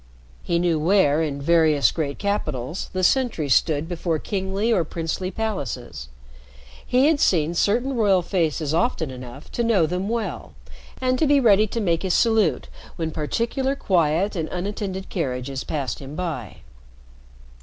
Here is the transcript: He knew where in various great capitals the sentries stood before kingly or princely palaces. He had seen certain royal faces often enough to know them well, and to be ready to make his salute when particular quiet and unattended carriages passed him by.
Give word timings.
He 0.41 0.57
knew 0.57 0.79
where 0.79 1.21
in 1.21 1.39
various 1.39 1.91
great 1.91 2.17
capitals 2.17 2.89
the 2.91 3.03
sentries 3.03 3.53
stood 3.53 3.87
before 3.87 4.17
kingly 4.17 4.73
or 4.73 4.83
princely 4.83 5.29
palaces. 5.29 6.07
He 6.83 7.05
had 7.05 7.19
seen 7.19 7.53
certain 7.53 7.95
royal 7.95 8.23
faces 8.23 8.73
often 8.73 9.11
enough 9.11 9.51
to 9.51 9.63
know 9.63 9.85
them 9.85 10.09
well, 10.09 10.53
and 10.99 11.19
to 11.19 11.27
be 11.27 11.39
ready 11.39 11.67
to 11.67 11.79
make 11.79 12.01
his 12.01 12.15
salute 12.15 12.67
when 12.95 13.11
particular 13.11 13.75
quiet 13.75 14.35
and 14.35 14.49
unattended 14.49 15.09
carriages 15.09 15.63
passed 15.63 15.99
him 15.99 16.15
by. 16.15 16.61